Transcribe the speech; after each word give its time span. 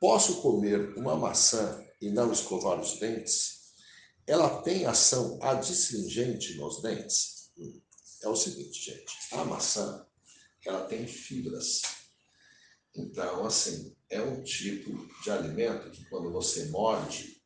posso 0.00 0.40
comer 0.42 0.96
uma 0.96 1.16
maçã 1.16 1.84
e 2.00 2.10
não 2.10 2.32
escovar 2.32 2.80
os 2.80 2.98
dentes? 2.98 3.74
Ela 4.26 4.62
tem 4.62 4.86
ação 4.86 5.38
adstringente 5.40 6.56
nos 6.56 6.82
dentes? 6.82 7.50
Hum, 7.58 7.80
é 8.22 8.28
o 8.28 8.36
seguinte, 8.36 8.90
gente. 8.90 9.14
A 9.32 9.44
maçã, 9.44 10.06
ela 10.64 10.84
tem 10.86 11.06
fibras. 11.06 11.82
Então, 12.94 13.44
assim, 13.44 13.94
é 14.10 14.20
um 14.20 14.42
tipo 14.42 14.90
de 15.22 15.30
alimento 15.30 15.90
que 15.90 16.04
quando 16.06 16.32
você 16.32 16.66
morde, 16.66 17.42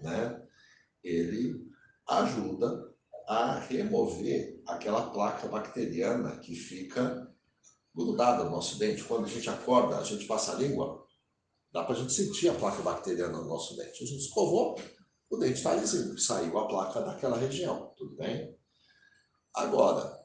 né, 0.00 0.42
ele 1.02 1.70
ajuda 2.08 2.92
a 3.26 3.58
remover 3.58 4.60
aquela 4.66 5.10
placa 5.10 5.48
bacteriana 5.48 6.38
que 6.38 6.54
fica 6.54 7.32
grudada 7.94 8.44
no 8.44 8.50
nosso 8.50 8.78
dente. 8.78 9.04
Quando 9.04 9.24
a 9.24 9.28
gente 9.28 9.48
acorda, 9.48 9.98
a 9.98 10.04
gente 10.04 10.26
passa 10.26 10.52
a 10.52 10.56
língua, 10.56 11.03
dá 11.74 11.82
para 11.82 11.96
a 11.96 11.98
gente 11.98 12.12
sentir 12.12 12.48
a 12.48 12.54
placa 12.54 12.80
bacteriana 12.82 13.36
no 13.36 13.48
nosso 13.48 13.76
dente. 13.76 14.04
A 14.04 14.06
gente 14.06 14.20
escovou, 14.20 14.76
o 15.28 15.36
dente 15.36 15.54
está 15.54 15.74
lisinho, 15.74 16.16
saiu 16.16 16.56
a 16.56 16.68
placa 16.68 17.00
daquela 17.02 17.36
região, 17.36 17.92
tudo 17.96 18.14
bem? 18.14 18.56
Agora, 19.52 20.24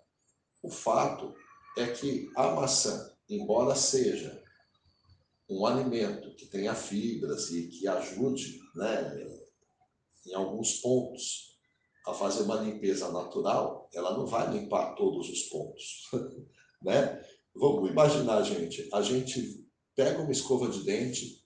o 0.62 0.70
fato 0.70 1.34
é 1.76 1.88
que 1.88 2.30
a 2.36 2.52
maçã, 2.52 3.12
embora 3.28 3.76
seja 3.76 4.44
um 5.50 5.66
alimento 5.66 6.36
que 6.36 6.46
tenha 6.46 6.76
fibras 6.76 7.50
e 7.50 7.68
que 7.68 7.88
ajude, 7.88 8.60
né, 8.76 9.18
em 10.28 10.36
alguns 10.36 10.74
pontos, 10.74 11.58
a 12.06 12.14
fazer 12.14 12.44
uma 12.44 12.62
limpeza 12.62 13.12
natural, 13.12 13.90
ela 13.92 14.16
não 14.16 14.28
vai 14.28 14.52
limpar 14.52 14.94
todos 14.94 15.28
os 15.28 15.44
pontos, 15.44 16.10
né? 16.84 17.20
Vamos 17.56 17.90
imaginar, 17.90 18.44
gente, 18.44 18.88
a 18.94 19.02
gente 19.02 19.68
pega 19.96 20.22
uma 20.22 20.32
escova 20.32 20.70
de 20.70 20.84
dente, 20.84 21.39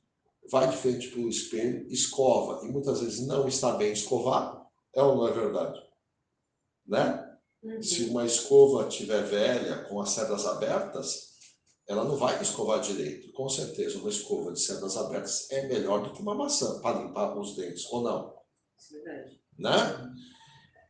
vai 0.49 0.69
de 0.69 0.77
frente 0.77 1.09
para 1.09 1.21
o 1.21 1.29
espelho, 1.29 1.87
escova, 1.89 2.65
e 2.65 2.71
muitas 2.71 3.01
vezes 3.01 3.25
não 3.25 3.47
está 3.47 3.73
bem 3.73 3.91
escovado, 3.91 4.65
é 4.93 5.01
ou 5.01 5.15
não 5.15 5.27
é 5.27 5.31
verdade? 5.31 5.81
Né? 6.85 7.37
Uhum. 7.63 7.81
Se 7.81 8.03
uma 8.05 8.25
escova 8.25 8.87
estiver 8.87 9.23
velha, 9.23 9.85
com 9.85 10.01
as 10.01 10.09
cerdas 10.09 10.45
abertas, 10.45 11.33
ela 11.87 12.03
não 12.03 12.15
vai 12.15 12.41
escovar 12.41 12.81
direito. 12.81 13.31
Com 13.33 13.49
certeza, 13.49 13.97
uma 13.99 14.09
escova 14.09 14.51
de 14.51 14.59
cerdas 14.59 14.97
abertas 14.97 15.49
é 15.51 15.67
melhor 15.67 16.03
do 16.03 16.13
que 16.13 16.21
uma 16.21 16.35
maçã 16.35 16.79
para 16.81 16.99
limpar 16.99 17.37
os 17.37 17.55
dentes, 17.55 17.85
ou 17.91 18.01
não? 18.01 18.35
É 18.93 18.99
verdade. 18.99 19.39
Né? 19.57 20.13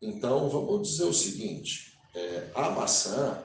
Então, 0.01 0.49
vamos 0.49 0.89
dizer 0.89 1.05
o 1.05 1.13
seguinte: 1.13 1.97
é, 2.15 2.51
a 2.53 2.69
maçã 2.71 3.43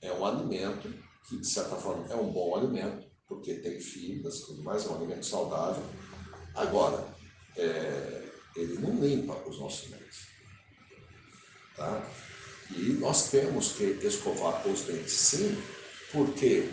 é 0.00 0.12
um 0.12 0.24
alimento 0.24 0.92
que, 1.28 1.38
de 1.38 1.46
certa 1.46 1.76
forma, 1.76 2.06
é 2.08 2.16
um 2.16 2.32
bom 2.32 2.56
alimento, 2.56 3.09
porque 3.30 3.54
tem 3.54 3.80
fibras 3.80 4.40
tudo 4.40 4.64
mais, 4.64 4.84
é 4.84 4.88
um 4.88 4.96
alimento 4.96 5.24
saudável. 5.24 5.84
Agora, 6.52 7.06
é, 7.56 8.28
ele 8.56 8.76
não 8.80 8.96
limpa 8.96 9.34
os 9.48 9.60
nossos 9.60 9.88
dentes. 9.88 10.26
Tá? 11.76 12.10
E 12.76 12.94
nós 12.94 13.30
temos 13.30 13.72
que 13.74 13.84
escovar 14.04 14.66
os 14.66 14.80
dentes 14.82 15.12
sim, 15.12 15.56
porque 16.10 16.68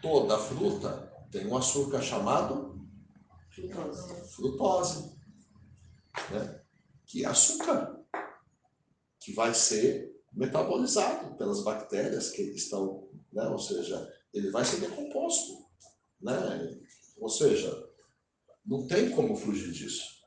toda 0.00 0.38
fruta 0.38 1.12
tem 1.32 1.48
um 1.48 1.56
açúcar 1.56 2.00
chamado 2.00 2.80
frutose. 3.50 4.34
frutose 4.36 5.18
né? 6.30 6.62
que 7.06 7.24
é 7.24 7.26
açúcar, 7.26 7.98
que 9.18 9.32
vai 9.32 9.52
ser 9.52 10.16
metabolizado 10.32 11.36
pelas 11.36 11.64
bactérias 11.64 12.30
que 12.30 12.42
estão, 12.42 13.08
né? 13.32 13.48
ou 13.48 13.58
seja, 13.58 14.16
ele 14.38 14.50
vai 14.50 14.64
ser 14.64 14.80
decomposto. 14.80 15.66
Né? 16.20 16.78
Ou 17.18 17.28
seja, 17.28 17.72
não 18.64 18.86
tem 18.86 19.10
como 19.10 19.36
fugir 19.36 19.72
disso. 19.72 20.18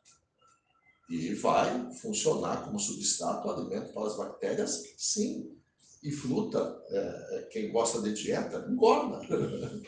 E 1.10 1.34
vai 1.36 1.94
funcionar 1.96 2.64
como 2.64 2.80
substrato, 2.80 3.50
alimento 3.50 3.94
para 3.94 4.08
as 4.08 4.18
bactérias, 4.18 4.84
sim. 4.98 5.58
E 6.04 6.12
fruta, 6.12 6.82
é, 6.90 7.38
é 7.38 7.42
quem 7.52 7.72
gosta 7.72 8.02
de 8.02 8.14
dieta, 8.14 8.66
engorda. 8.70 9.20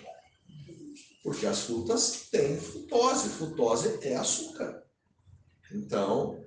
Porque 1.24 1.46
as 1.46 1.62
frutas 1.62 2.28
têm 2.30 2.58
frutose. 2.60 3.30
Frutose 3.30 4.00
é 4.02 4.16
açúcar. 4.16 4.84
Então, 5.72 6.44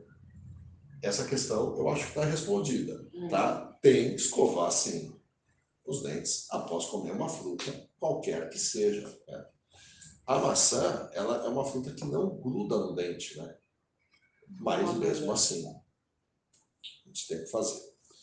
essa 1.02 1.26
questão 1.26 1.76
eu 1.76 1.88
acho 1.88 2.04
que 2.04 2.10
está 2.10 2.24
respondida, 2.24 3.10
tá? 3.30 3.76
Tem 3.82 4.10
que 4.10 4.16
escovar, 4.16 4.70
sim, 4.70 5.16
os 5.86 6.02
dentes 6.02 6.46
após 6.50 6.86
comer 6.86 7.12
uma 7.12 7.28
fruta, 7.28 7.88
qualquer 7.98 8.48
que 8.50 8.58
seja. 8.58 9.08
Né? 9.28 9.46
A 10.26 10.38
maçã, 10.38 11.08
ela 11.12 11.44
é 11.44 11.48
uma 11.48 11.64
fruta 11.64 11.94
que 11.94 12.04
não 12.04 12.36
gruda 12.40 12.76
no 12.78 12.94
dente, 12.94 13.38
né? 13.38 13.56
Mas 14.48 14.94
mesmo 14.94 15.32
assim, 15.32 15.66
a 15.68 17.08
gente 17.08 17.28
tem 17.28 17.38
que 17.38 17.50
fazer. 17.50 17.95